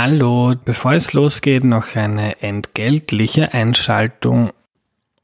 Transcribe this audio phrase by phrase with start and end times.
[0.00, 4.52] Hallo, bevor es losgeht, noch eine entgeltliche Einschaltung.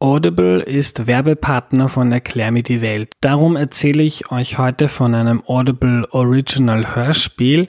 [0.01, 3.13] Audible ist Werbepartner von Erklär mir die Welt.
[3.21, 7.69] Darum erzähle ich euch heute von einem Audible Original Hörspiel.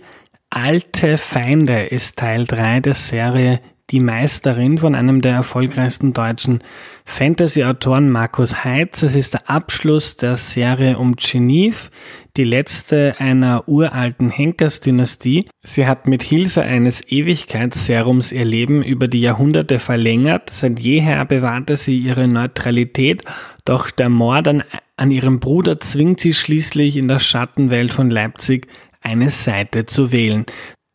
[0.49, 3.62] Alte Feinde ist Teil 3 der Serie
[3.92, 6.63] die Meisterin von einem der erfolgreichsten deutschen
[7.06, 9.03] Fantasy-Autoren Markus Heitz.
[9.03, 11.92] Es ist der Abschluss der Serie um Genève,
[12.38, 15.46] die letzte einer uralten Henkers-Dynastie.
[15.63, 20.50] Sie hat mit Hilfe eines Ewigkeitsserums ihr Leben über die Jahrhunderte verlängert.
[20.50, 23.23] Seit jeher bewahrte sie ihre Neutralität,
[23.64, 24.64] doch der Mord an,
[24.98, 28.67] an ihrem Bruder zwingt sie schließlich in der Schattenwelt von Leipzig
[29.02, 30.45] eine Seite zu wählen.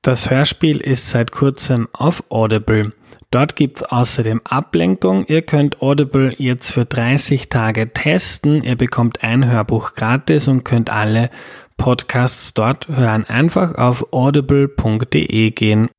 [0.02, 2.90] Das Hörspiel ist seit kurzem auf Audible.
[3.32, 5.24] Dort gibt's außerdem Ablenkung.
[5.28, 8.64] Ihr könnt Audible jetzt für 30 Tage testen.
[8.64, 11.30] Ihr bekommt ein Hörbuch gratis und könnt alle
[11.76, 13.24] Podcasts dort hören.
[13.26, 15.90] Einfach auf audible.de gehen.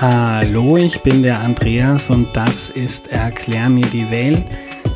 [0.00, 4.44] Hallo, ich bin der Andreas und das ist Erklär mir die Welt,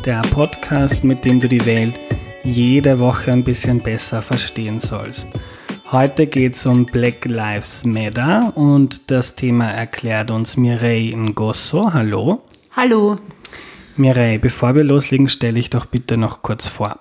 [0.04, 1.94] der Podcast, mit dem du die Welt
[2.42, 5.28] jede Woche ein bisschen besser verstehen sollst.
[5.92, 11.92] Heute geht es um Black Lives Matter und das Thema erklärt uns Mireille Ngosso.
[11.92, 12.44] Hallo.
[12.76, 13.18] Hallo.
[13.96, 17.00] Mireille, bevor wir loslegen, stelle ich doch bitte noch kurz vor.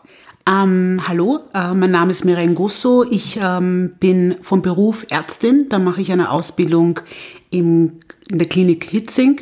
[0.50, 3.04] Ähm, hallo, äh, mein Name ist Mireille Ngosso.
[3.04, 5.68] Ich ähm, bin vom Beruf Ärztin.
[5.70, 7.00] Da mache ich eine Ausbildung
[7.52, 9.42] im, in der Klinik Hitzing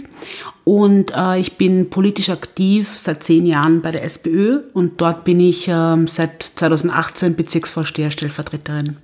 [0.66, 5.40] und äh, ich bin politisch aktiv seit zehn Jahren bei der SPÖ und dort bin
[5.40, 8.98] ich ähm, seit 2018 Bezirksvorsteher Stellvertreterin.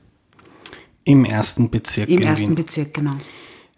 [1.04, 2.10] Im ersten Bezirk.
[2.10, 2.56] Im ersten Wien.
[2.56, 3.12] Bezirk, genau.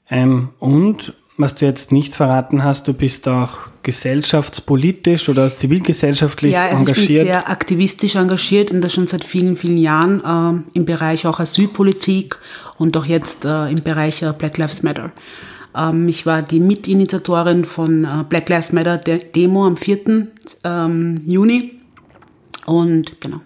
[0.09, 6.65] Ähm, und was du jetzt nicht verraten hast, du bist auch gesellschaftspolitisch oder zivilgesellschaftlich ja,
[6.65, 7.09] also engagiert.
[7.09, 11.27] Ich bin sehr aktivistisch engagiert und das schon seit vielen, vielen Jahren äh, im Bereich
[11.27, 12.37] auch Asylpolitik
[12.77, 15.11] und auch jetzt äh, im Bereich äh, Black Lives Matter.
[15.75, 20.27] Ähm, ich war die Mitinitiatorin von äh, Black Lives Matter der Demo am 4.
[20.63, 21.73] Ähm, Juni.
[22.65, 23.41] Und genau.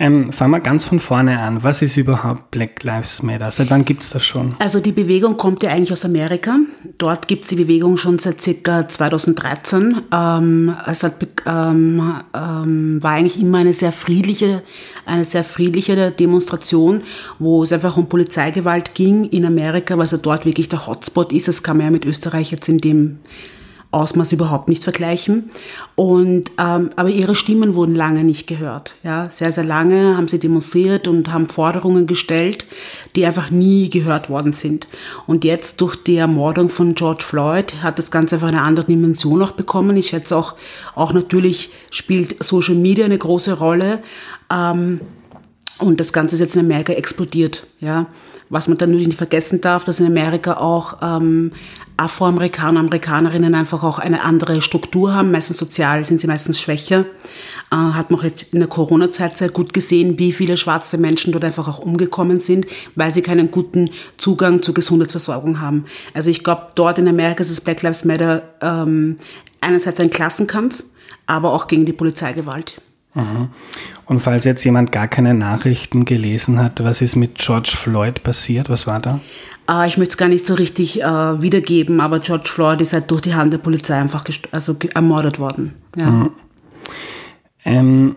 [0.00, 1.64] Ähm, fangen wir ganz von vorne an.
[1.64, 3.50] Was ist überhaupt Black Lives Matter?
[3.50, 4.54] Seit wann gibt es das schon?
[4.60, 6.56] Also die Bewegung kommt ja eigentlich aus Amerika.
[6.98, 10.02] Dort gibt es die Bewegung schon seit circa 2013.
[10.12, 11.14] Ähm, es hat,
[11.46, 14.62] ähm, ähm, war eigentlich immer eine sehr friedliche,
[15.04, 17.02] eine sehr friedliche Demonstration,
[17.40, 21.48] wo es einfach um Polizeigewalt ging in Amerika, was ja dort wirklich der Hotspot ist.
[21.48, 23.18] Das man ja mit Österreich jetzt in dem
[23.90, 25.48] Ausmaß überhaupt nicht vergleichen.
[25.94, 28.94] Und, ähm, aber ihre Stimmen wurden lange nicht gehört.
[29.02, 32.66] Ja, sehr, sehr lange haben sie demonstriert und haben Forderungen gestellt,
[33.16, 34.86] die einfach nie gehört worden sind.
[35.26, 39.42] Und jetzt durch die Ermordung von George Floyd hat das Ganze einfach eine andere Dimension
[39.42, 39.96] auch bekommen.
[39.96, 40.54] Ich schätze auch,
[40.94, 44.00] auch natürlich spielt Social Media eine große Rolle.
[44.52, 45.00] Ähm,
[45.78, 47.66] und das Ganze ist jetzt in Amerika explodiert.
[47.80, 48.06] Ja.
[48.50, 51.52] Was man dann natürlich nicht vergessen darf, dass in Amerika auch ähm,
[51.98, 55.30] Afroamerikaner, Amerikanerinnen einfach auch eine andere Struktur haben.
[55.30, 57.04] Meistens sozial sind sie meistens schwächer.
[57.70, 61.32] Äh, hat man auch jetzt in der Corona-Zeit sehr gut gesehen, wie viele schwarze Menschen
[61.32, 65.84] dort einfach auch umgekommen sind, weil sie keinen guten Zugang zur Gesundheitsversorgung haben.
[66.14, 69.18] Also ich glaube, dort in Amerika ist das Black Lives Matter ähm,
[69.60, 70.82] einerseits ein Klassenkampf,
[71.26, 72.80] aber auch gegen die Polizeigewalt.
[73.18, 73.48] Mhm.
[74.06, 78.70] Und falls jetzt jemand gar keine Nachrichten gelesen hat, was ist mit George Floyd passiert?
[78.70, 79.20] Was war da?
[79.68, 83.10] Äh, ich möchte es gar nicht so richtig äh, wiedergeben, aber George Floyd ist halt
[83.10, 85.74] durch die Hand der Polizei einfach also ermordet worden.
[85.96, 86.10] Ja.
[86.10, 86.30] Mhm.
[87.64, 88.16] Ähm,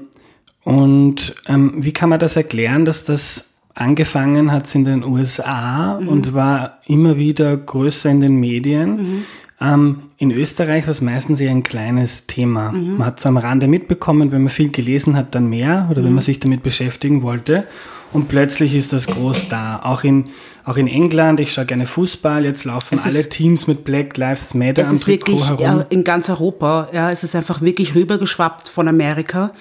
[0.63, 6.07] und ähm, wie kann man das erklären, dass das angefangen hat in den USA mhm.
[6.07, 8.95] und war immer wieder größer in den Medien?
[8.95, 9.23] Mhm.
[9.59, 12.71] Ähm, in Österreich war es meistens eher ein kleines Thema.
[12.71, 12.99] Mhm.
[12.99, 16.05] Man hat es am Rande mitbekommen, wenn man viel gelesen hat, dann mehr oder mhm.
[16.05, 17.65] wenn man sich damit beschäftigen wollte.
[18.13, 19.81] Und plötzlich ist das groß da.
[19.83, 20.25] Auch in,
[20.63, 24.53] auch in England, ich schaue gerne Fußball, jetzt laufen es alle Teams mit Black Lives
[24.53, 25.63] Matter am Trikot wirklich, herum.
[25.63, 29.51] Ja, in ganz Europa, ja, es ist einfach wirklich rübergeschwappt von Amerika.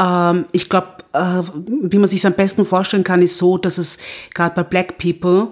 [0.00, 1.42] Ähm, ich glaube, äh,
[1.82, 3.98] wie man sich am besten vorstellen kann, ist so, dass es
[4.32, 5.48] gerade bei Black People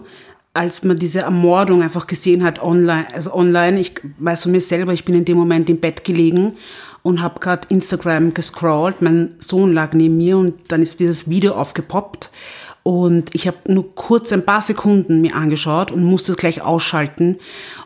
[0.56, 4.92] als man diese Ermordung einfach gesehen hat online, also online, ich weiß von mir selber,
[4.92, 6.56] ich bin in dem Moment im Bett gelegen
[7.02, 9.02] und habe gerade Instagram gescrollt.
[9.02, 12.30] Mein Sohn lag neben mir und dann ist dieses Video aufgepoppt
[12.86, 17.36] und ich habe nur kurz ein paar Sekunden mir angeschaut und musste gleich ausschalten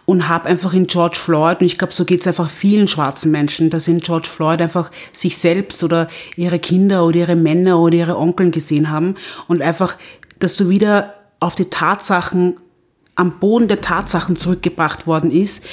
[0.05, 3.31] und habe einfach in George Floyd, und ich glaube, so geht es einfach vielen schwarzen
[3.31, 7.97] Menschen, dass in George Floyd einfach sich selbst oder ihre Kinder oder ihre Männer oder
[7.97, 9.15] ihre Onkeln gesehen haben
[9.49, 9.97] und einfach,
[10.39, 12.57] dass du wieder auf die Tatsachen,
[13.15, 15.65] am Boden der Tatsachen zurückgebracht worden ist,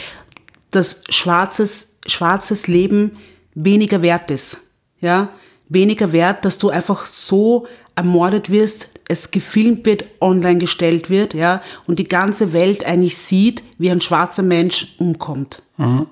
[0.72, 3.18] dass schwarzes, schwarzes Leben
[3.54, 4.62] weniger wert ist.
[5.00, 5.30] Ja,
[5.70, 11.62] weniger wert, dass du einfach so ermordet wirst, es gefilmt wird, online gestellt wird, ja,
[11.88, 15.62] und die ganze Welt eigentlich sieht, wie ein schwarzer Mensch umkommt.
[15.78, 16.08] Mhm.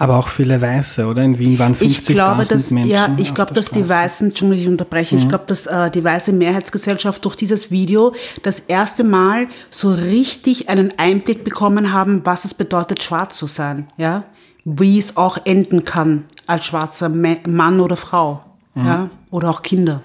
[0.00, 1.22] Aber auch viele Weiße, oder?
[1.22, 2.90] In Wien waren 50.000 Menschen.
[2.90, 3.82] Ja, ich glaube, dass Straße.
[3.82, 5.20] die Weißen, Entschuldigung, ich unterbreche, mhm.
[5.20, 10.70] ich glaube, dass äh, die weiße Mehrheitsgesellschaft durch dieses Video das erste Mal so richtig
[10.70, 14.24] einen Einblick bekommen haben, was es bedeutet, schwarz zu sein, ja?
[14.64, 18.40] Wie es auch enden kann als schwarzer Mann oder Frau,
[18.74, 18.86] mhm.
[18.86, 19.10] ja?
[19.30, 20.00] Oder auch Kinder.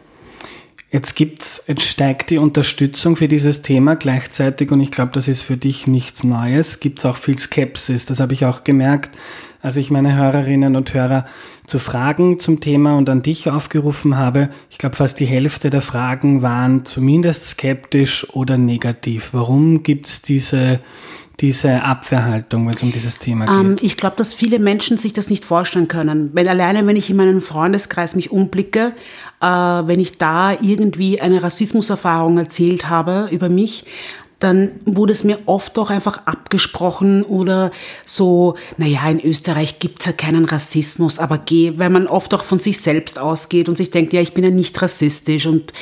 [0.92, 5.42] Jetzt gibt's, jetzt steigt die Unterstützung für dieses Thema gleichzeitig und ich glaube, das ist
[5.42, 6.82] für dich nichts Neues.
[6.82, 8.06] Gibt's auch viel Skepsis.
[8.06, 9.18] Das habe ich auch gemerkt,
[9.66, 11.26] als ich meine Hörerinnen und Hörer
[11.66, 14.50] zu Fragen zum Thema und an dich aufgerufen habe.
[14.70, 19.30] Ich glaube, fast die Hälfte der Fragen waren zumindest skeptisch oder negativ.
[19.34, 20.80] Warum gibt's diese
[21.42, 23.54] diese Abwehrhaltung, wenn es um dieses Thema geht?
[23.54, 26.30] Ähm, ich glaube, dass viele Menschen sich das nicht vorstellen können.
[26.34, 28.94] Wenn alleine, wenn ich in meinen Freundeskreis mich umblicke,
[29.42, 33.84] äh, wenn ich da irgendwie eine Rassismuserfahrung erzählt habe über mich,
[34.46, 37.72] dann wurde es mir oft auch einfach abgesprochen oder
[38.06, 42.60] so, naja, in Österreich gibt's ja keinen Rassismus, aber geh, weil man oft auch von
[42.60, 45.74] sich selbst ausgeht und sich denkt, ja, ich bin ja nicht rassistisch und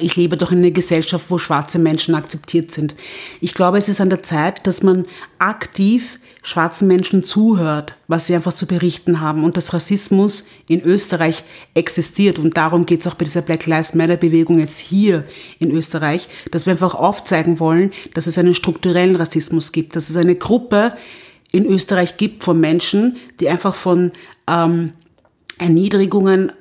[0.00, 2.94] ich lebe doch in einer Gesellschaft, wo schwarze Menschen akzeptiert sind.
[3.40, 5.04] Ich glaube, es ist an der Zeit, dass man
[5.38, 11.42] aktiv schwarzen Menschen zuhört, was sie einfach zu berichten haben und dass Rassismus in Österreich
[11.74, 12.38] existiert.
[12.38, 15.24] Und darum geht es auch bei dieser Black Lives Matter Bewegung jetzt hier
[15.58, 20.16] in Österreich, dass wir einfach aufzeigen wollen, dass es einen strukturellen Rassismus gibt, dass es
[20.16, 20.92] eine Gruppe
[21.50, 24.12] in Österreich gibt von Menschen, die einfach von
[24.46, 24.92] ähm,
[25.58, 26.52] Erniedrigungen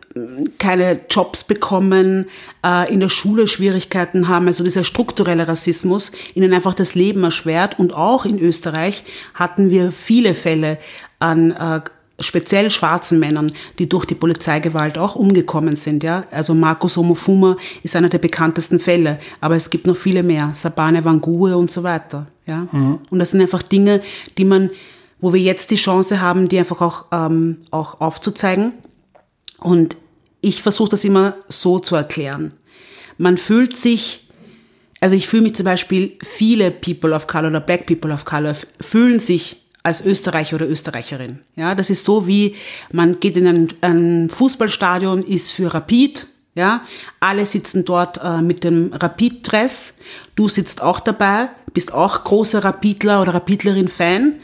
[0.59, 2.27] keine Jobs bekommen,
[2.63, 4.47] äh, in der Schule Schwierigkeiten haben.
[4.47, 7.79] Also dieser strukturelle Rassismus ihnen einfach das Leben erschwert.
[7.79, 10.77] Und auch in Österreich hatten wir viele Fälle
[11.19, 11.81] an äh,
[12.19, 16.03] speziell schwarzen Männern, die durch die Polizeigewalt auch umgekommen sind.
[16.03, 16.25] Ja?
[16.31, 21.03] Also Markus Omofuma ist einer der bekanntesten Fälle, aber es gibt noch viele mehr, Sabane
[21.03, 22.27] Wangue und so weiter.
[22.45, 22.67] Ja?
[22.71, 22.99] Mhm.
[23.09, 24.01] Und das sind einfach Dinge,
[24.37, 24.69] die man,
[25.19, 28.73] wo wir jetzt die Chance haben, die einfach auch, ähm, auch aufzuzeigen.
[29.59, 29.95] Und
[30.43, 32.53] ich versuche das immer so zu erklären.
[33.17, 34.27] Man fühlt sich,
[34.99, 38.55] also ich fühle mich zum Beispiel, viele People of Color oder Black People of Color
[38.81, 41.39] fühlen sich als Österreicher oder Österreicherin.
[41.55, 42.55] Ja, das ist so wie,
[42.91, 46.83] man geht in ein, ein Fußballstadion, ist für Rapid, ja,
[47.21, 49.95] alle sitzen dort äh, mit dem Rapid-Dress,
[50.35, 54.35] du sitzt auch dabei, bist auch großer Rapidler oder Rapidlerin-Fan,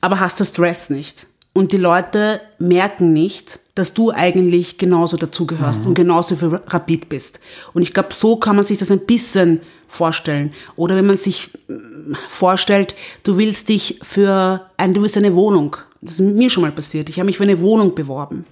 [0.00, 1.26] aber hast das Dress nicht.
[1.58, 5.88] Und die Leute merken nicht, dass du eigentlich genauso dazugehörst mhm.
[5.88, 7.40] und genauso für Rapid bist.
[7.72, 9.58] Und ich glaube, so kann man sich das ein bisschen
[9.88, 10.50] vorstellen.
[10.76, 12.94] Oder wenn man sich mm, vorstellt,
[13.24, 15.76] du willst dich für ein, du willst eine Wohnung.
[16.00, 17.08] Das ist mir schon mal passiert.
[17.08, 18.44] Ich habe mich für eine Wohnung beworben,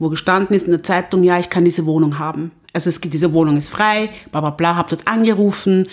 [0.00, 2.50] wo gestanden ist in der Zeitung, ja, ich kann diese Wohnung haben.
[2.72, 5.86] Also es gibt, diese Wohnung ist frei, bla bla bla, habe dort angerufen,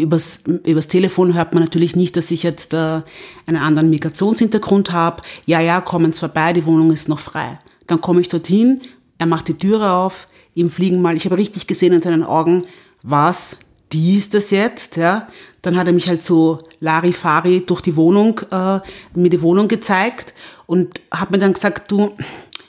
[0.00, 3.02] übers, übers Telefon hört man natürlich nicht, dass ich jetzt äh,
[3.46, 5.22] einen anderen Migrationshintergrund habe.
[5.46, 7.58] Ja, ja, kommen Sie vorbei, die Wohnung ist noch frei.
[7.86, 8.80] Dann komme ich dorthin,
[9.18, 12.66] er macht die Türe auf, ihm fliegen mal, ich habe richtig gesehen in seinen Augen,
[13.02, 13.58] was,
[13.92, 15.28] die ist das jetzt, ja.
[15.62, 18.80] Dann hat er mich halt so Larifari durch die Wohnung, äh,
[19.14, 20.34] mir die Wohnung gezeigt
[20.66, 22.10] und hat mir dann gesagt, du,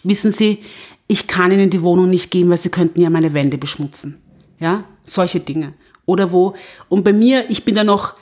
[0.04, 0.60] wissen Sie,
[1.08, 4.22] ich kann Ihnen die Wohnung nicht geben, weil Sie könnten ja meine Wände beschmutzen.
[4.60, 5.74] Ja, solche Dinge.
[6.10, 6.56] Oder wo,
[6.90, 8.16] und bei mir, ich bin da noch,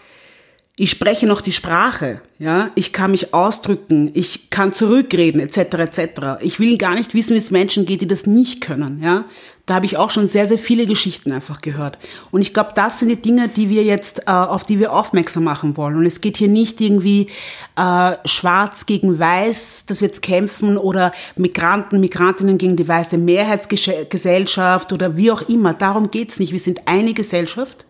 [0.75, 5.99] ich spreche noch die Sprache, ja, ich kann mich ausdrücken, ich kann zurückreden, etc., etc.
[6.41, 9.23] Ich will gar nicht wissen, wie es Menschen geht, die das nicht können, ja.
[9.67, 11.99] Da habe ich auch schon sehr, sehr viele Geschichten einfach gehört.
[12.31, 15.43] Und ich glaube, das sind die Dinge, die wir jetzt, äh, auf die wir aufmerksam
[15.43, 15.97] machen wollen.
[15.97, 17.27] Und es geht hier nicht irgendwie
[17.75, 24.91] äh, schwarz gegen weiß, dass wir jetzt kämpfen oder Migranten, Migrantinnen gegen die weiße Mehrheitsgesellschaft
[24.91, 25.75] oder wie auch immer.
[25.75, 26.53] Darum geht's nicht.
[26.53, 27.85] Wir sind eine Gesellschaft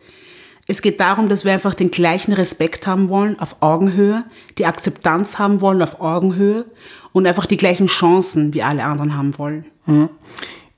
[0.69, 4.25] es geht darum, dass wir einfach den gleichen Respekt haben wollen auf Augenhöhe,
[4.57, 6.65] die Akzeptanz haben wollen auf Augenhöhe
[7.13, 9.65] und einfach die gleichen Chancen wie alle anderen haben wollen.
[9.86, 10.10] Mhm.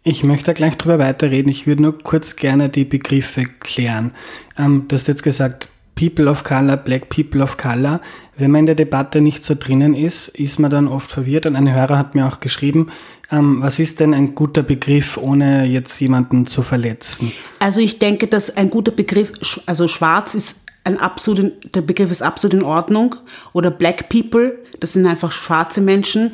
[0.03, 1.51] Ich möchte gleich drüber weiterreden.
[1.51, 4.11] Ich würde nur kurz gerne die Begriffe klären.
[4.57, 7.99] Ähm, du hast jetzt gesagt, People of Color, Black People of Color.
[8.37, 11.45] Wenn man in der Debatte nicht so drinnen ist, ist man dann oft verwirrt.
[11.45, 12.89] Und ein Hörer hat mir auch geschrieben,
[13.29, 17.33] ähm, was ist denn ein guter Begriff, ohne jetzt jemanden zu verletzen?
[17.59, 19.33] Also ich denke, dass ein guter Begriff,
[19.65, 20.55] also schwarz ist
[20.89, 23.15] ein absolut, der Begriff ist absolut in Ordnung.
[23.53, 26.33] Oder Black People, das sind einfach schwarze Menschen.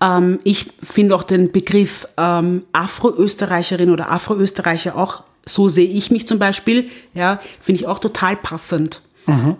[0.00, 6.26] Ähm, ich finde auch den Begriff ähm, Afro-Österreicherin oder Afro-Österreicher auch, so sehe ich mich
[6.26, 9.00] zum Beispiel, ja, finde ich auch total passend.
[9.26, 9.56] Mhm.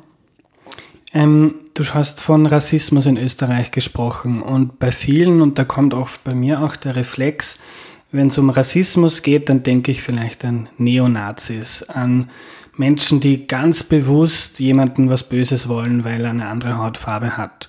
[1.12, 6.10] Ähm, du hast von Rassismus in Österreich gesprochen und bei vielen, und da kommt auch
[6.24, 7.58] bei mir auch der Reflex,
[8.12, 12.30] wenn es um Rassismus geht, dann denke ich vielleicht an Neonazis, an
[12.78, 17.68] Menschen, die ganz bewusst jemanden was Böses wollen, weil er eine andere Hautfarbe hat.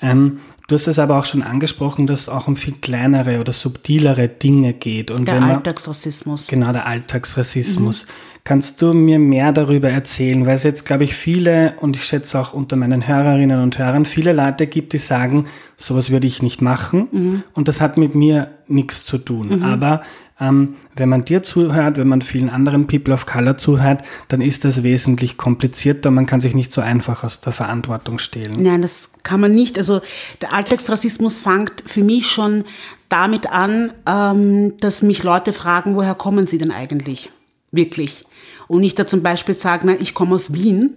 [0.00, 3.52] Ähm, du hast es aber auch schon angesprochen, dass es auch um viel kleinere oder
[3.52, 5.10] subtilere Dinge geht.
[5.10, 6.46] Und der Alltagsrassismus.
[6.46, 8.04] Genau, der Alltagsrassismus.
[8.04, 8.29] Mhm.
[8.50, 10.44] Kannst du mir mehr darüber erzählen?
[10.44, 14.04] Weil es jetzt, glaube ich, viele, und ich schätze auch unter meinen Hörerinnen und Hörern,
[14.04, 17.42] viele Leute gibt, die sagen, sowas würde ich nicht machen mhm.
[17.52, 19.58] und das hat mit mir nichts zu tun.
[19.58, 19.62] Mhm.
[19.62, 20.02] Aber
[20.40, 24.64] ähm, wenn man dir zuhört, wenn man vielen anderen People of Color zuhört, dann ist
[24.64, 26.10] das wesentlich komplizierter.
[26.10, 28.60] Man kann sich nicht so einfach aus der Verantwortung stehlen.
[28.60, 29.78] Nein, das kann man nicht.
[29.78, 30.00] Also
[30.40, 32.64] der Alltagsrassismus fängt für mich schon
[33.08, 37.30] damit an, ähm, dass mich Leute fragen, woher kommen sie denn eigentlich?
[37.70, 38.24] Wirklich.
[38.70, 40.94] Und nicht da zum Beispiel sagen, na, ich komme aus Wien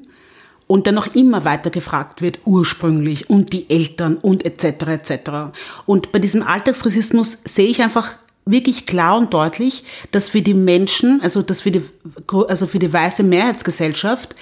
[0.68, 4.86] und dann noch immer weiter gefragt wird, ursprünglich und die Eltern und etc.
[4.90, 5.32] etc.
[5.88, 8.12] Und bei diesem Alltagsrassismus sehe ich einfach
[8.46, 11.82] wirklich klar und deutlich, dass für die Menschen, also dass für die,
[12.48, 14.36] also für die weiße Mehrheitsgesellschaft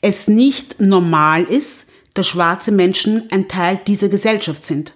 [0.00, 4.94] es nicht normal ist, dass schwarze Menschen ein Teil dieser Gesellschaft sind.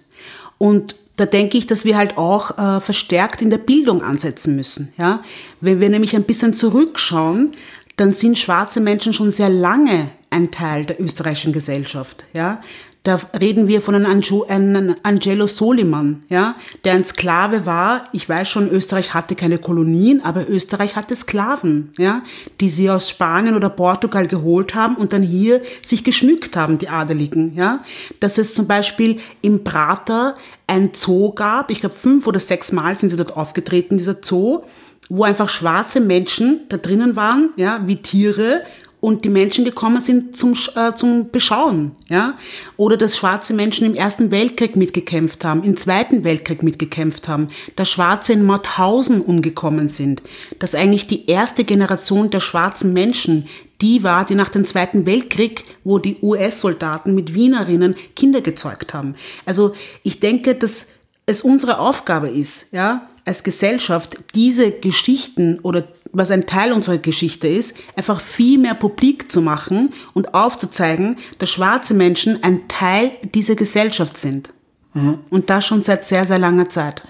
[0.57, 4.91] Und da denke ich, dass wir halt auch äh, verstärkt in der Bildung ansetzen müssen.
[4.97, 5.21] Ja?
[5.61, 7.51] Wenn wir nämlich ein bisschen zurückschauen,
[7.95, 12.25] dann sind schwarze Menschen schon sehr lange ein Teil der österreichischen Gesellschaft.
[12.33, 12.61] Ja?
[13.03, 16.55] Da reden wir von einem Angelo Soliman, ja,
[16.85, 18.07] der ein Sklave war.
[18.13, 22.21] Ich weiß schon, Österreich hatte keine Kolonien, aber Österreich hatte Sklaven, ja,
[22.61, 26.87] die sie aus Spanien oder Portugal geholt haben und dann hier sich geschmückt haben, die
[26.87, 27.81] Adeligen, ja.
[28.21, 32.97] Dass es zum Beispiel im Prater ein Zoo gab, ich glaube fünf oder sechs Mal
[32.97, 34.61] sind sie dort aufgetreten, dieser Zoo,
[35.09, 38.61] wo einfach schwarze Menschen da drinnen waren, ja, wie Tiere
[39.03, 41.91] und die Menschen gekommen sind zum, äh, zum Beschauen.
[42.07, 42.35] Ja?
[42.77, 47.91] Oder dass schwarze Menschen im Ersten Weltkrieg mitgekämpft haben, im Zweiten Weltkrieg mitgekämpft haben, dass
[47.91, 50.21] Schwarze in Mauthausen umgekommen sind,
[50.59, 53.49] dass eigentlich die erste Generation der schwarzen Menschen
[53.81, 59.15] die war, die nach dem Zweiten Weltkrieg, wo die US-Soldaten mit Wienerinnen Kinder gezeugt haben.
[59.45, 60.87] Also ich denke, dass
[61.25, 65.83] es unsere Aufgabe ist, ja, als Gesellschaft diese Geschichten oder
[66.13, 71.49] was ein Teil unserer Geschichte ist, einfach viel mehr publik zu machen und aufzuzeigen, dass
[71.49, 74.53] schwarze Menschen ein Teil dieser Gesellschaft sind.
[74.93, 75.19] Mhm.
[75.29, 77.03] Und das schon seit sehr, sehr langer Zeit.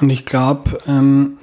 [0.00, 1.38] Und ich glaube, ähm,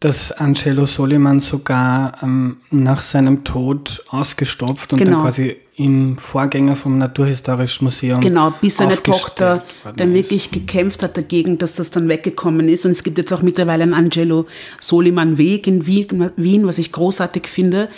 [0.00, 5.12] dass Angelo Soliman sogar ähm, nach seinem Tod ausgestopft und genau.
[5.12, 8.20] dann quasi im Vorgänger vom Naturhistorischen Museum.
[8.20, 9.64] Genau, bis seine Tochter
[9.96, 12.84] dann wirklich gekämpft hat dagegen, dass das dann weggekommen ist.
[12.84, 14.46] Und es gibt jetzt auch mittlerweile einen Angelo
[14.78, 17.88] Soliman Weg in Wien, was ich großartig finde.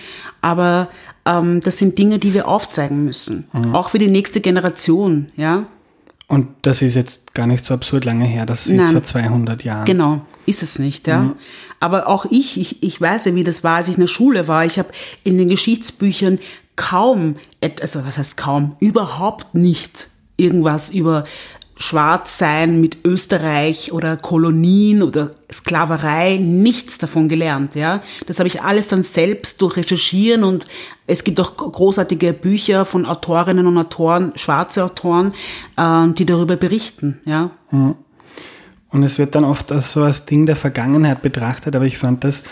[0.40, 0.88] Aber
[1.26, 3.48] ähm, das sind Dinge, die wir aufzeigen müssen.
[3.52, 3.74] Mhm.
[3.74, 5.66] Auch für die nächste Generation, ja.
[6.26, 8.92] Und das ist jetzt gar nicht so absurd lange her, das ist Nein.
[8.92, 9.84] vor 200 Jahren.
[9.84, 11.22] Genau, ist es nicht, ja.
[11.22, 11.32] Mhm.
[11.80, 14.48] Aber auch ich, ich, ich weiß ja, wie das war, als ich in der Schule
[14.48, 14.64] war.
[14.64, 14.88] Ich habe
[15.22, 16.38] in den Geschichtsbüchern
[16.76, 17.34] kaum,
[17.80, 21.24] also was heißt kaum, überhaupt nicht irgendwas über
[21.76, 27.74] Schwarzsein mit Österreich oder Kolonien oder Sklaverei, nichts davon gelernt.
[27.74, 30.66] Ja, das habe ich alles dann selbst durch Recherchieren und
[31.06, 35.32] es gibt auch großartige Bücher von Autorinnen und Autoren, schwarze Autoren,
[35.76, 37.20] äh, die darüber berichten.
[37.24, 37.50] Ja.
[37.70, 37.96] Mhm.
[38.94, 42.22] Und es wird dann oft als so als Ding der Vergangenheit betrachtet, aber ich fand
[42.22, 42.44] das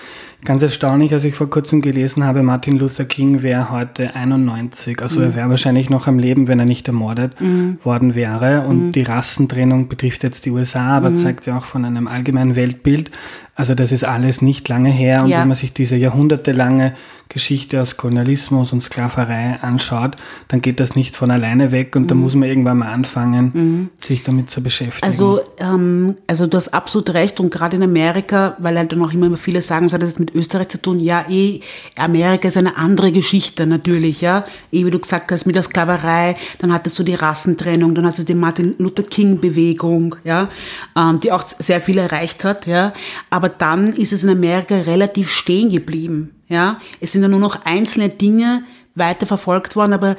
[0.45, 5.01] ganz erstaunlich, als ich vor kurzem gelesen habe, Martin Luther King wäre heute 91.
[5.01, 5.27] Also mhm.
[5.27, 7.79] er wäre wahrscheinlich noch am Leben, wenn er nicht ermordet mhm.
[7.85, 8.63] worden wäre.
[8.63, 8.93] Und mhm.
[8.93, 11.17] die Rassentrennung betrifft jetzt die USA, aber mhm.
[11.17, 13.13] zeigt ja auch von einem allgemeinen Weltbild.
[13.55, 15.23] Also das ist alles nicht lange her.
[15.23, 15.41] Und ja.
[15.41, 16.95] wenn man sich diese jahrhundertelange
[17.29, 20.17] Geschichte aus Kolonialismus und Sklaverei anschaut,
[20.49, 22.07] dann geht das nicht von alleine weg und mhm.
[22.09, 23.91] da muss man irgendwann mal anfangen, mhm.
[24.01, 25.07] sich damit zu beschäftigen.
[25.07, 29.37] Also, ähm, also du hast absolut recht und gerade in Amerika, weil halt noch immer
[29.37, 31.61] viele sagen, es hat das mit Österreich zu tun, ja, eh,
[31.95, 36.35] Amerika ist eine andere Geschichte natürlich, ja, eh, wie du gesagt hast, mit der Sklaverei,
[36.59, 40.49] dann hattest du die Rassentrennung, dann hattest du die Martin Luther King Bewegung, ja,
[40.97, 42.95] ähm, die auch sehr viel erreicht hat, ja,
[43.29, 46.31] aber dann ist es in Amerika relativ stehen geblieben.
[46.49, 50.17] Ja, es sind ja nur noch einzelne Dinge weiter verfolgt worden, aber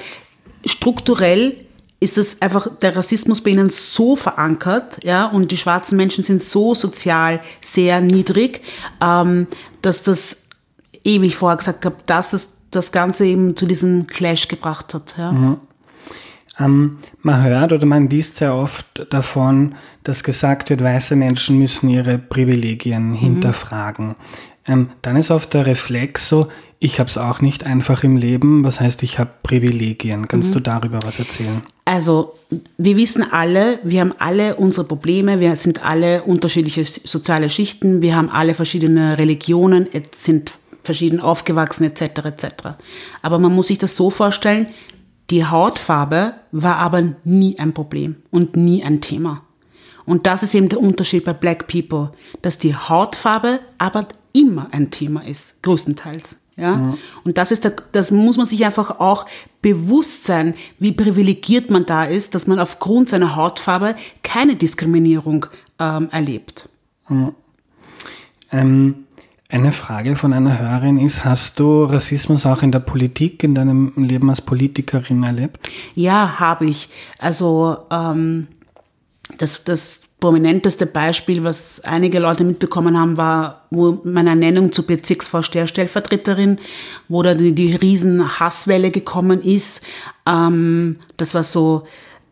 [0.64, 1.56] strukturell
[2.04, 6.44] ist das einfach der Rassismus bei ihnen so verankert, ja, und die schwarzen Menschen sind
[6.44, 8.62] so sozial sehr niedrig,
[9.02, 9.48] ähm,
[9.82, 10.38] dass das,
[11.04, 15.16] ewig vorher gesagt habe, dass es das Ganze eben zu diesem Clash gebracht hat.
[15.18, 15.32] Ja.
[15.32, 15.58] Mhm.
[16.60, 21.90] Ähm, man hört oder man liest sehr oft davon, dass gesagt wird, weiße Menschen müssen
[21.90, 23.16] ihre Privilegien mhm.
[23.16, 24.16] hinterfragen.
[24.68, 26.48] Ähm, dann ist oft der Reflex so,
[26.80, 30.28] ich habe es auch nicht einfach im Leben, was heißt, ich habe Privilegien.
[30.28, 30.54] Kannst mhm.
[30.56, 31.62] du darüber was erzählen?
[31.86, 32.36] Also,
[32.78, 38.18] wir wissen alle, wir haben alle unsere Probleme, wir sind alle unterschiedliche soziale Schichten, wir
[38.18, 40.52] haben alle verschiedene Religionen, sind
[40.84, 42.02] verschieden aufgewachsen etc.
[42.26, 42.46] etc.
[43.22, 44.68] Aber man muss sich das so vorstellen,
[45.30, 49.42] die Hautfarbe war aber nie ein Problem und nie ein Thema.
[50.06, 54.92] Und das ist eben der Unterschied bei Black People, dass die Hautfarbe aber immer ein
[54.92, 56.38] Thema ist, größtenteils.
[56.58, 56.76] Ja?
[56.76, 56.98] Mhm.
[57.24, 59.26] Und das ist der, das muss man sich einfach auch
[59.62, 65.46] bewusst sein, wie privilegiert man da ist, dass man aufgrund seiner Hautfarbe keine Diskriminierung
[65.80, 66.70] ähm, erlebt.
[67.08, 67.34] Mhm.
[68.52, 68.96] Ähm,
[69.50, 73.94] eine Frage von einer Hörerin ist, hast du Rassismus auch in der Politik, in deinem
[73.96, 75.60] Leben als Politikerin erlebt?
[75.94, 76.90] Ja, habe ich.
[77.20, 78.48] Also ähm,
[79.38, 86.60] das, das prominenteste Beispiel, was einige Leute mitbekommen haben, war wo meine Ernennung zur Bezirksvorsteherstellvertreterin,
[87.10, 89.82] wo da die, die riesen Hasswelle gekommen ist.
[90.26, 91.84] Ähm, das war so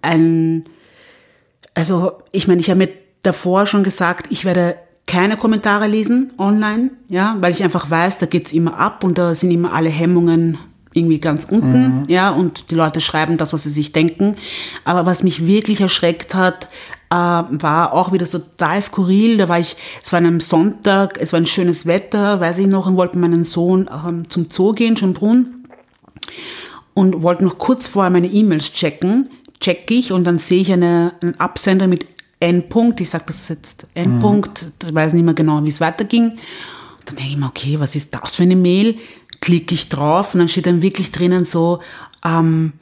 [0.01, 0.63] ein,
[1.73, 2.89] also ich meine, ich habe mir
[3.23, 8.25] davor schon gesagt, ich werde keine Kommentare lesen online, ja, weil ich einfach weiß, da
[8.25, 10.57] geht's immer ab und da sind immer alle Hemmungen
[10.93, 12.03] irgendwie ganz unten, mhm.
[12.07, 14.37] ja, und die Leute schreiben das, was sie sich denken.
[14.85, 16.69] Aber was mich wirklich erschreckt hat,
[17.11, 19.37] äh, war auch wieder total skurril.
[19.37, 22.67] Da war ich, es war an einem Sonntag, es war ein schönes Wetter, weiß ich
[22.67, 25.65] noch, und wollte mit meinem Sohn ähm, zum Zoo gehen, Schönbrunn,
[26.93, 31.13] und wollte noch kurz vorher meine E-Mails checken, check ich und dann sehe ich eine,
[31.21, 32.05] einen Absender mit
[32.39, 34.89] N-Punkt, ich sage das jetzt N-Punkt, mhm.
[34.89, 36.31] ich weiß nicht mehr genau, wie es weiterging.
[36.31, 36.39] Und
[37.05, 38.97] dann denke ich mir, okay, was ist das für eine Mail?
[39.41, 41.81] Klicke ich drauf und dann steht dann wirklich drinnen so,
[42.25, 42.73] ähm,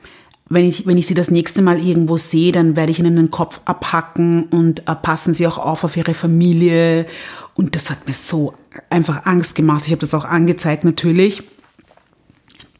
[0.49, 3.31] wenn ich, wenn ich sie das nächste Mal irgendwo sehe, dann werde ich ihnen den
[3.31, 7.05] Kopf abhacken und äh, passen sie auch auf auf ihre Familie.
[7.53, 8.53] Und das hat mir so
[8.89, 9.83] einfach Angst gemacht.
[9.85, 11.43] Ich habe das auch angezeigt natürlich.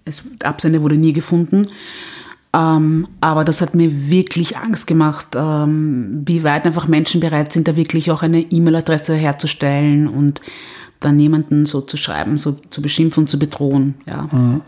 [0.04, 1.68] Es, der Absender wurde nie gefunden.
[2.52, 7.68] Ähm, aber das hat mir wirklich Angst gemacht, ähm, wie weit einfach Menschen bereit sind,
[7.68, 10.42] da wirklich auch eine E-Mail-Adresse herzustellen und
[11.00, 13.96] dann jemanden so zu schreiben, so zu beschimpfen und zu bedrohen.
[14.08, 14.24] Ja.
[14.32, 14.62] Mhm.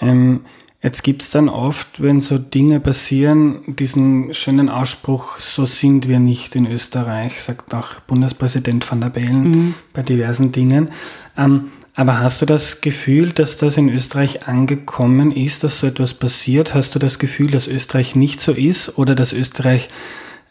[0.00, 0.40] Ähm,
[0.82, 6.20] jetzt gibt es dann oft, wenn so Dinge passieren, diesen schönen Ausspruch, so sind wir
[6.20, 9.74] nicht in Österreich, sagt auch Bundespräsident van der Bellen mhm.
[9.92, 10.90] bei diversen Dingen.
[11.36, 16.14] Ähm, aber hast du das Gefühl, dass das in Österreich angekommen ist, dass so etwas
[16.14, 16.72] passiert?
[16.72, 19.88] Hast du das Gefühl, dass Österreich nicht so ist oder dass Österreich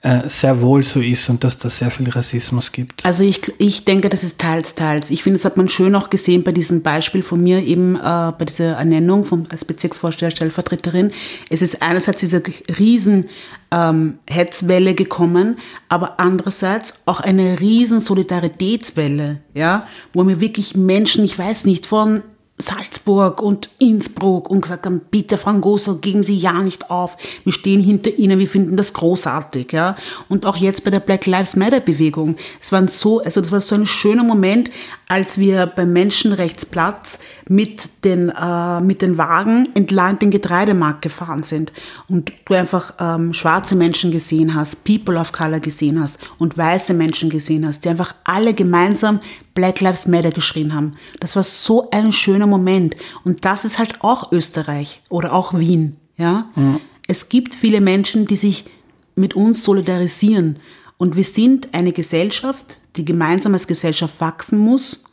[0.01, 3.03] äh, sehr wohl so ist und dass da sehr viel Rassismus gibt?
[3.03, 5.09] Also ich, ich denke, das ist teils, teils.
[5.09, 8.31] Ich finde, das hat man schön auch gesehen bei diesem Beispiel von mir eben, äh,
[8.37, 11.11] bei dieser Ernennung vom, als Bezirksvorsteher, Stellvertreterin.
[11.49, 12.43] Es ist einerseits diese
[12.77, 13.25] riesen
[13.71, 15.57] ähm, Hetzwelle gekommen,
[15.89, 22.21] aber andererseits auch eine riesen Solidaritätswelle, ja, wo mir wirklich Menschen, ich weiß nicht, von
[22.59, 27.15] Salzburg und Innsbruck und gesagt haben, bitte Frau Gosel, geben Sie ja nicht auf.
[27.43, 29.95] Wir stehen hinter Ihnen, wir finden das großartig, ja.
[30.27, 32.35] Und auch jetzt bei der Black Lives Matter Bewegung.
[32.59, 34.71] Es war so, also das war so ein schöner Moment,
[35.07, 41.71] als wir beim Menschenrechtsplatz mit den, äh, mit den Wagen entlang den Getreidemarkt gefahren sind
[42.09, 46.93] und du einfach ähm, schwarze Menschen gesehen hast, People of Color gesehen hast und weiße
[46.93, 49.19] Menschen gesehen hast, die einfach alle gemeinsam
[49.57, 50.91] Black Lives Matter geschrien haben.
[51.19, 55.97] Das war so ein schöner Moment und das ist halt auch Österreich oder auch Wien,
[56.15, 56.45] ja.
[56.53, 56.79] Mhm.
[57.07, 58.65] Es gibt viele Menschen, die sich
[59.15, 60.59] mit uns solidarisieren
[60.97, 65.03] und wir sind eine Gesellschaft, die gemeinsam als Gesellschaft wachsen muss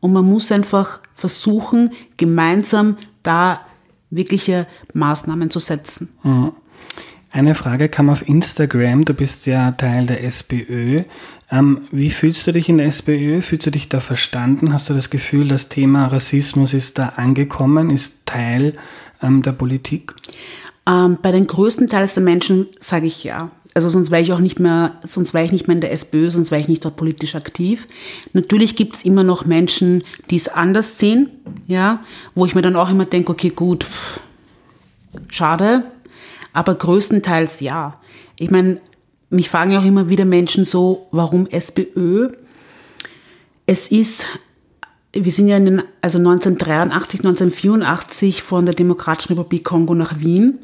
[0.00, 3.60] und man muss einfach versuchen, gemeinsam da
[4.10, 6.08] wirkliche Maßnahmen zu setzen.
[6.24, 6.50] Mhm.
[7.34, 9.04] Eine Frage kam auf Instagram.
[9.04, 11.02] Du bist ja Teil der SPÖ.
[11.50, 13.40] Ähm, wie fühlst du dich in der SPÖ?
[13.40, 14.72] Fühlst du dich da verstanden?
[14.72, 18.74] Hast du das Gefühl, das Thema Rassismus ist da angekommen, ist Teil
[19.20, 20.14] ähm, der Politik?
[20.86, 23.50] Ähm, bei den größten Teils der Menschen sage ich ja.
[23.74, 26.30] Also sonst wäre ich auch nicht mehr, sonst wäre ich nicht mehr in der SPÖ,
[26.30, 27.88] sonst wäre ich nicht dort politisch aktiv.
[28.32, 31.30] Natürlich gibt es immer noch Menschen, die es anders sehen,
[31.66, 32.04] ja,
[32.36, 34.20] wo ich mir dann auch immer denke, okay, gut, pff,
[35.30, 35.82] schade,
[36.54, 38.00] aber größtenteils ja.
[38.38, 38.80] Ich meine,
[39.28, 42.30] mich fragen ja auch immer wieder Menschen so, warum SPÖ?
[43.66, 44.26] Es ist,
[45.12, 50.58] wir sind ja in den, also 1983, 1984 von der Demokratischen Republik Kongo nach Wien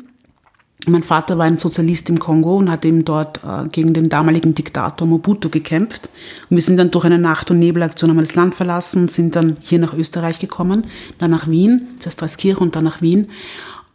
[0.86, 4.54] mein Vater war ein Sozialist im Kongo und hat eben dort äh, gegen den damaligen
[4.54, 6.08] Diktator Mobutu gekämpft.
[6.48, 9.36] Und wir sind dann durch eine Nacht- und Nebelaktion haben das Land verlassen und sind
[9.36, 10.84] dann hier nach Österreich gekommen,
[11.18, 13.28] dann nach Wien, zuerst Dreiskirchen und dann nach Wien.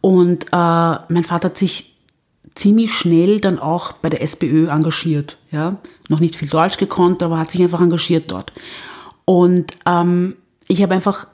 [0.05, 1.95] Und äh, mein Vater hat sich
[2.53, 5.35] ziemlich schnell dann auch bei der SPÖ engagiert.
[5.49, 5.77] Ja?
[6.09, 8.51] Noch nicht viel Deutsch gekonnt, aber hat sich einfach engagiert dort.
[9.25, 10.35] Und ähm,
[10.67, 11.25] ich habe einfach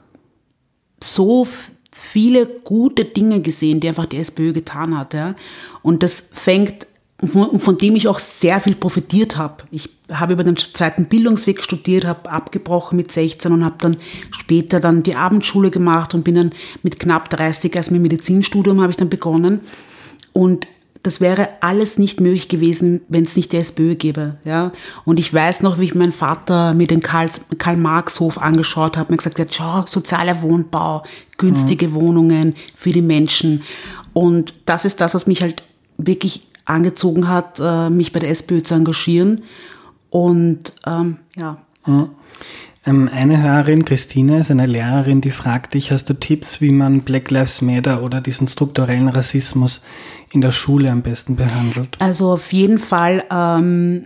[1.04, 1.46] so
[1.90, 5.12] viele gute Dinge gesehen, die einfach die SPÖ getan hat.
[5.12, 5.34] Ja?
[5.82, 6.86] Und das fängt
[7.24, 9.64] von, von dem ich auch sehr viel profitiert habe.
[9.70, 13.96] Ich habe über den zweiten Bildungsweg studiert, habe abgebrochen mit 16 und habe dann
[14.30, 16.50] später dann die Abendschule gemacht und bin dann
[16.82, 19.60] mit knapp 30 erst mit Medizinstudium habe ich dann begonnen.
[20.32, 20.66] Und
[21.02, 24.36] das wäre alles nicht möglich gewesen, wenn es nicht die SPÖ gäbe.
[24.44, 24.72] Ja?
[25.04, 29.40] Und ich weiß noch, wie ich meinen Vater mit dem Karl-Marx-Hof angeschaut habe und gesagt
[29.40, 31.02] hat, schau, sozialer Wohnbau,
[31.38, 31.94] günstige mhm.
[31.94, 33.62] Wohnungen für die Menschen.
[34.12, 35.64] Und das ist das, was mich halt
[35.98, 39.42] wirklich angezogen hat, äh, mich bei der SPÖ zu engagieren.
[40.10, 41.58] Und ähm, ja.
[41.86, 42.10] Mhm.
[42.84, 47.02] Ähm, eine Hörerin, Christine, ist eine Lehrerin, die fragt dich, hast du Tipps, wie man
[47.02, 49.82] Black Lives Matter oder diesen strukturellen Rassismus
[50.32, 51.96] in der Schule am besten behandelt?
[52.00, 54.04] Also auf jeden Fall, ähm,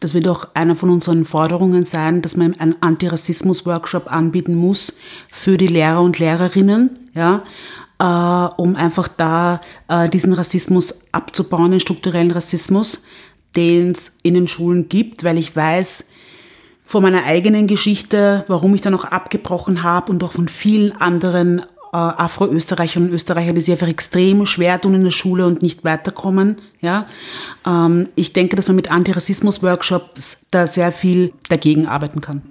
[0.00, 4.94] das wird auch einer von unseren Forderungen sein, dass man einen Antirassismus-Workshop anbieten muss
[5.30, 7.42] für die Lehrer und Lehrerinnen, ja,
[7.98, 13.02] äh, um einfach da äh, diesen Rassismus abzubauen, den strukturellen Rassismus,
[13.56, 16.08] den es in den Schulen gibt, weil ich weiß,
[16.84, 21.58] von meiner eigenen Geschichte, warum ich dann auch abgebrochen habe und auch von vielen anderen
[21.60, 25.82] äh, Afro-Österreichern und Österreicher, die sich einfach extrem schwer tun in der Schule und nicht
[25.82, 26.56] weiterkommen.
[26.80, 27.06] Ja?
[27.66, 32.42] Ähm, ich denke, dass man mit Antirassismus-Workshops da sehr viel dagegen arbeiten kann.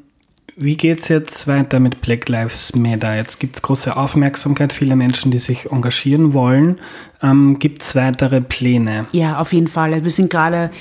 [0.58, 3.13] Wie geht es jetzt weiter mit Black Lives Matter?
[3.13, 6.78] Jetzt gibt es große Aufmerksamkeit, viele Menschen, die sich engagieren wollen.
[7.22, 9.02] Ähm, gibt es weitere Pläne?
[9.12, 10.02] Ja, auf jeden Fall.
[10.02, 10.72] Wir sind gerade,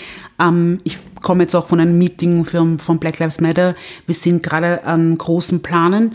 [0.41, 3.75] ähm, ich komme jetzt auch von einem Meeting für, von Black Lives Matter.
[4.07, 6.15] Wir sind gerade an großen Planen.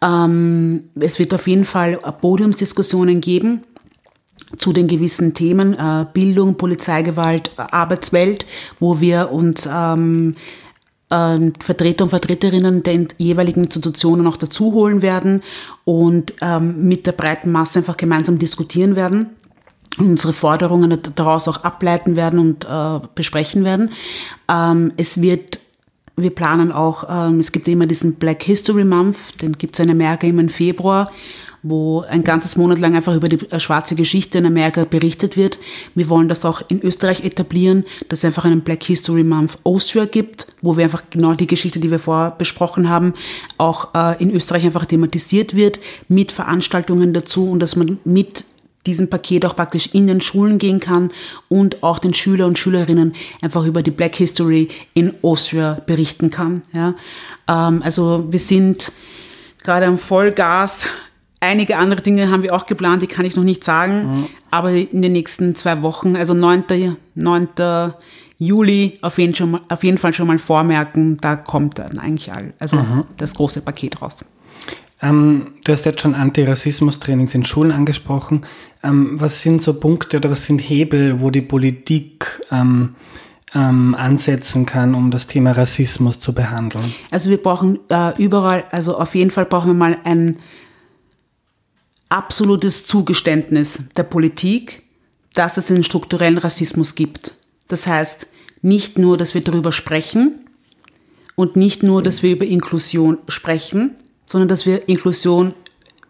[0.00, 3.64] Ähm, es wird auf jeden Fall Podiumsdiskussionen geben
[4.56, 8.46] zu den gewissen Themen, äh, Bildung, Polizeigewalt, Arbeitswelt,
[8.78, 10.36] wo wir uns ähm,
[11.10, 15.42] äh, Vertreter und Vertreterinnen der jeweiligen Institutionen auch dazu holen werden
[15.84, 19.30] und ähm, mit der breiten Masse einfach gemeinsam diskutieren werden
[19.98, 23.90] unsere Forderungen daraus auch ableiten werden und äh, besprechen werden.
[24.48, 25.58] Ähm, es wird,
[26.16, 29.90] wir planen auch, ähm, es gibt immer diesen Black History Month, den gibt es in
[29.90, 31.10] Amerika immer im Februar
[31.62, 35.58] wo ein ganzes Monat lang einfach über die äh, schwarze Geschichte in Amerika berichtet wird.
[35.94, 40.06] Wir wollen das auch in Österreich etablieren, dass es einfach einen Black History Month Austria
[40.06, 43.12] gibt, wo wir einfach genau die Geschichte, die wir vorher besprochen haben,
[43.58, 48.44] auch äh, in Österreich einfach thematisiert wird, mit Veranstaltungen dazu und dass man mit
[48.86, 51.10] diesem Paket auch praktisch in den Schulen gehen kann
[51.48, 56.62] und auch den Schüler und Schülerinnen einfach über die Black History in Austria berichten kann.
[56.72, 56.94] Ja.
[57.48, 58.92] Ähm, also wir sind
[59.62, 60.86] gerade am Vollgas
[61.40, 64.12] Einige andere Dinge haben wir auch geplant, die kann ich noch nicht sagen.
[64.12, 64.26] Mhm.
[64.50, 66.96] Aber in den nächsten zwei Wochen, also 9.
[67.14, 67.48] 9.
[68.38, 72.32] Juli, auf jeden, schon mal, auf jeden Fall schon mal vormerken, da kommt dann eigentlich
[72.32, 73.04] all, also mhm.
[73.18, 74.24] das große Paket raus.
[75.02, 78.42] Ähm, du hast jetzt schon Antirassismus-Trainings in Schulen angesprochen.
[78.82, 82.94] Ähm, was sind so Punkte oder was sind Hebel, wo die Politik ähm,
[83.54, 86.94] ähm ansetzen kann, um das Thema Rassismus zu behandeln?
[87.10, 90.36] Also wir brauchen äh, überall, also auf jeden Fall brauchen wir mal ein
[92.10, 94.82] absolutes Zugeständnis der Politik,
[95.32, 97.32] dass es einen strukturellen Rassismus gibt.
[97.68, 98.26] Das heißt,
[98.62, 100.40] nicht nur, dass wir darüber sprechen
[101.36, 103.92] und nicht nur, dass wir über Inklusion sprechen,
[104.26, 105.54] sondern dass wir Inklusion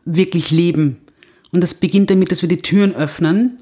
[0.04, 0.96] wirklich leben.
[1.52, 3.58] Und das beginnt damit, dass wir die Türen öffnen,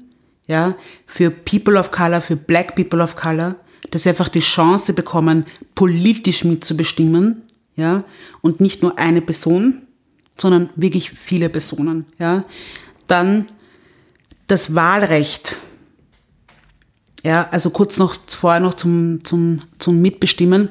[0.47, 0.75] ja,
[1.05, 3.55] für People of Color, für Black People of Color,
[3.91, 7.43] dass sie einfach die Chance bekommen, politisch mitzubestimmen,
[7.75, 8.03] ja,
[8.41, 9.83] und nicht nur eine Person,
[10.39, 12.05] sondern wirklich viele Personen.
[12.17, 12.43] Ja.
[13.07, 13.47] Dann
[14.47, 15.57] das Wahlrecht.
[17.23, 20.69] Ja, also kurz noch vorher noch zum, zum, zum Mitbestimmen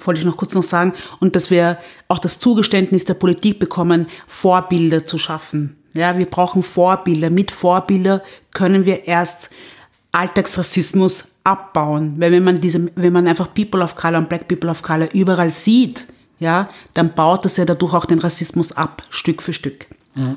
[0.00, 4.06] wollte ich noch kurz noch sagen, und dass wir auch das Zugeständnis der Politik bekommen,
[4.26, 5.76] Vorbilder zu schaffen.
[5.94, 7.30] Ja, wir brauchen Vorbilder.
[7.30, 9.50] Mit Vorbilder können wir erst
[10.12, 12.14] Alltagsrassismus abbauen.
[12.18, 15.12] Weil wenn man diese, wenn man einfach People of Color und Black People of Color
[15.12, 16.06] überall sieht,
[16.42, 19.86] ja, dann baut das ja dadurch auch den Rassismus ab, Stück für Stück.
[20.16, 20.36] Mhm.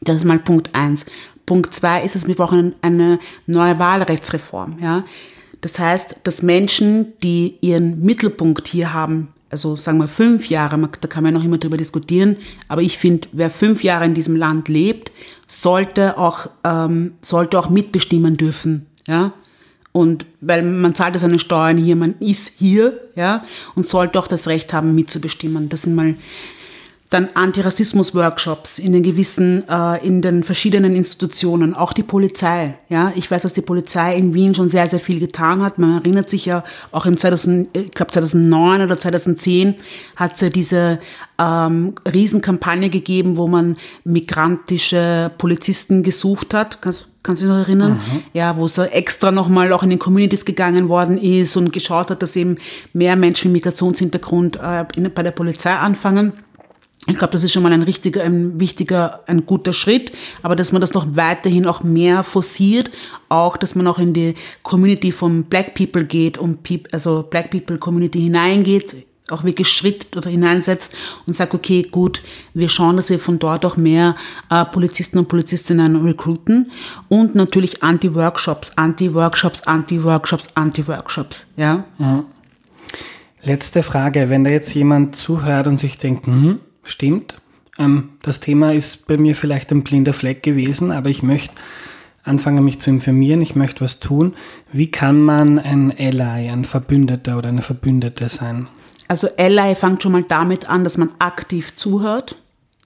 [0.00, 1.06] Das ist mal Punkt eins.
[1.46, 4.78] Punkt zwei ist es, wir brauchen eine neue Wahlrechtsreform.
[4.80, 5.04] Ja.
[5.60, 11.08] Das heißt, dass Menschen, die ihren Mittelpunkt hier haben, also sagen wir fünf Jahre, da
[11.08, 12.36] kann man noch immer drüber diskutieren,
[12.68, 15.12] aber ich finde, wer fünf Jahre in diesem Land lebt,
[15.46, 18.86] sollte auch, ähm, sollte auch mitbestimmen dürfen.
[19.06, 19.32] Ja?
[19.96, 23.42] Und weil man zahlt seine Steuern hier, man ist hier, ja,
[23.76, 25.68] und sollte auch das Recht haben, mitzubestimmen.
[25.68, 26.16] Das sind mal
[27.10, 32.74] dann Antirassismus-Workshops in den gewissen, äh, in den verschiedenen Institutionen, auch die Polizei.
[32.88, 35.78] Ja, ich weiß, dass die Polizei in Wien schon sehr, sehr viel getan hat.
[35.78, 39.76] Man erinnert sich ja auch im 2000, ich glaube 2009 oder 2010
[40.16, 40.98] hat es ja diese
[41.38, 46.80] ähm, Riesenkampagne gegeben, wo man migrantische Polizisten gesucht hat.
[46.80, 47.92] Kannst, kannst du dich noch erinnern?
[47.94, 48.22] Mhm.
[48.32, 52.10] Ja, wo es da extra nochmal auch in den Communities gegangen worden ist und geschaut
[52.10, 52.56] hat, dass eben
[52.92, 56.32] mehr Menschen mit Migrationshintergrund äh, in, bei der Polizei anfangen.
[57.06, 60.12] Ich glaube, das ist schon mal ein richtiger, ein wichtiger, ein guter Schritt,
[60.42, 62.90] aber dass man das noch weiterhin auch mehr forciert,
[63.28, 66.60] auch, dass man auch in die Community von Black People geht und
[66.92, 72.22] also Black People Community hineingeht, auch wirklich Schritt oder hineinsetzt und sagt, okay, gut,
[72.54, 74.16] wir schauen, dass wir von dort auch mehr
[74.50, 76.70] äh, Polizisten und Polizistinnen recruiten
[77.08, 81.84] und natürlich Anti-Workshops, Anti-Workshops, Anti-Workshops, Anti-Workshops, ja.
[81.98, 82.24] Mhm.
[83.42, 87.36] Letzte Frage, wenn da jetzt jemand zuhört und sich denkt, hm, stimmt.
[87.78, 91.54] Ähm, das Thema ist bei mir vielleicht ein blinder Fleck gewesen, aber ich möchte
[92.22, 94.34] anfangen, mich zu informieren, ich möchte was tun.
[94.72, 98.68] Wie kann man ein Ally, ein Verbündeter oder eine Verbündete sein?
[99.08, 102.36] Also Ally fängt schon mal damit an, dass man aktiv zuhört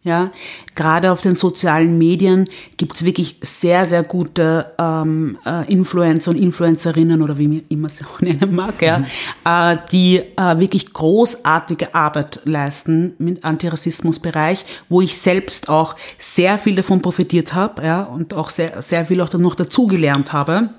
[0.05, 0.31] ja,
[0.75, 6.37] gerade auf den sozialen Medien gibt es wirklich sehr, sehr gute ähm, äh, Influencer und
[6.37, 9.05] Influencerinnen oder wie man immer sie auch nennen mag, ja, mhm.
[9.45, 16.77] äh, die äh, wirklich großartige Arbeit leisten im Antirassismusbereich, wo ich selbst auch sehr viel
[16.77, 20.71] davon profitiert habe ja, und auch sehr, sehr viel auch noch dazugelernt habe.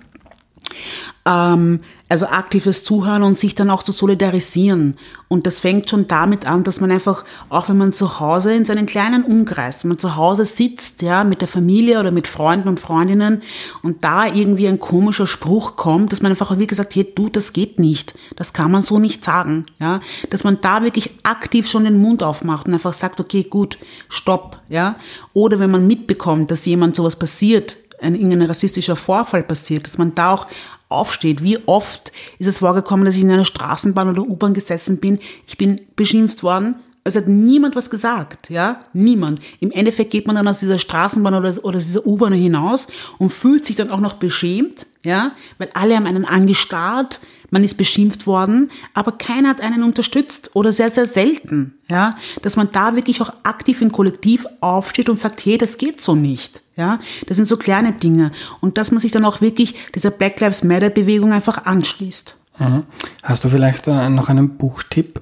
[1.25, 4.97] Ähm, also aktives Zuhören und sich dann auch zu solidarisieren.
[5.27, 8.65] Und das fängt schon damit an, dass man einfach, auch wenn man zu Hause in
[8.65, 12.67] seinen kleinen Umkreis, wenn man zu Hause sitzt, ja, mit der Familie oder mit Freunden
[12.67, 13.43] und Freundinnen
[13.83, 17.53] und da irgendwie ein komischer Spruch kommt, dass man einfach wie gesagt, hey, du, das
[17.53, 18.15] geht nicht.
[18.35, 19.99] Das kann man so nicht sagen, ja.
[20.31, 23.77] Dass man da wirklich aktiv schon den Mund aufmacht und einfach sagt, okay, gut,
[24.09, 24.95] stopp, ja.
[25.33, 30.15] Oder wenn man mitbekommt, dass jemand sowas passiert, ein irgendein rassistischer Vorfall passiert, dass man
[30.15, 30.47] da auch
[30.89, 31.43] aufsteht.
[31.43, 35.57] Wie oft ist es vorgekommen, dass ich in einer Straßenbahn oder U-Bahn gesessen bin, ich
[35.57, 39.39] bin beschimpft worden, es hat niemand was gesagt, ja, niemand.
[39.59, 43.65] Im Endeffekt geht man dann aus dieser Straßenbahn oder, oder dieser U-Bahn hinaus und fühlt
[43.65, 47.19] sich dann auch noch beschämt, ja, weil alle haben einen angestarrt,
[47.51, 52.57] man ist beschimpft worden, aber keiner hat einen unterstützt oder sehr, sehr selten, ja, dass
[52.57, 56.61] man da wirklich auch aktiv im Kollektiv aufsteht und sagt, hey, das geht so nicht,
[56.75, 58.31] ja, das sind so kleine Dinge
[58.61, 62.35] und dass man sich dann auch wirklich dieser Black Lives Matter Bewegung einfach anschließt.
[62.59, 62.83] Mhm.
[63.23, 65.19] Hast du vielleicht äh, noch einen Buchtipp?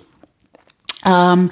[1.08, 1.50] Ähm,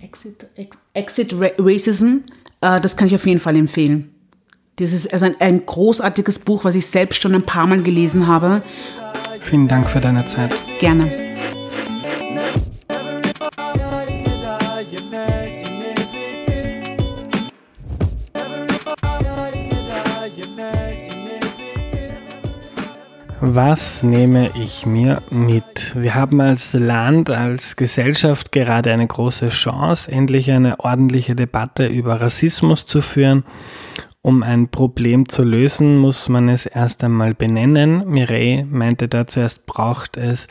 [0.00, 0.46] Exit,
[0.92, 2.18] Exit Racism,
[2.60, 4.14] äh, das kann ich auf jeden Fall empfehlen.
[4.76, 8.26] Das ist also ein, ein großartiges Buch, was ich selbst schon ein paar Mal gelesen
[8.26, 8.62] habe.
[9.40, 10.52] Vielen Dank für deine Zeit.
[10.78, 11.29] Gerne.
[23.42, 25.96] Was nehme ich mir mit?
[25.96, 32.20] Wir haben als Land, als Gesellschaft gerade eine große Chance, endlich eine ordentliche Debatte über
[32.20, 33.44] Rassismus zu führen
[34.22, 38.06] um ein Problem zu lösen, muss man es erst einmal benennen.
[38.06, 40.46] Mireille meinte da zuerst braucht es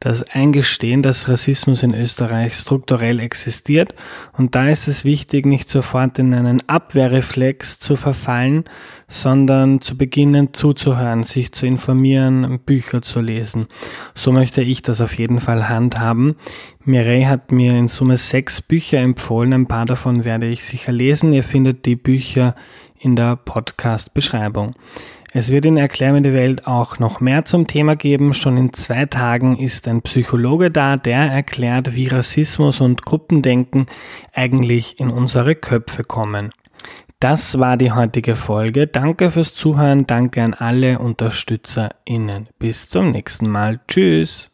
[0.00, 3.94] das Eingestehen, dass Rassismus in Österreich strukturell existiert.
[4.36, 8.64] Und da ist es wichtig, nicht sofort in einen Abwehrreflex zu verfallen,
[9.08, 13.68] sondern zu beginnen zuzuhören, sich zu informieren, Bücher zu lesen.
[14.14, 16.36] So möchte ich das auf jeden Fall handhaben.
[16.84, 19.54] Mireille hat mir in Summe sechs Bücher empfohlen.
[19.54, 21.32] Ein paar davon werde ich sicher lesen.
[21.32, 22.54] Ihr findet die Bücher
[22.98, 24.74] in der Podcast-Beschreibung.
[25.32, 28.32] Es wird in Erklär mir die Welt auch noch mehr zum Thema geben.
[28.32, 33.86] Schon in zwei Tagen ist ein Psychologe da, der erklärt, wie Rassismus und Gruppendenken
[34.32, 36.50] eigentlich in unsere Köpfe kommen.
[37.20, 38.86] Das war die heutige Folge.
[38.86, 40.06] Danke fürs Zuhören.
[40.06, 42.48] Danke an alle UnterstützerInnen.
[42.58, 43.80] Bis zum nächsten Mal.
[43.88, 44.50] Tschüss.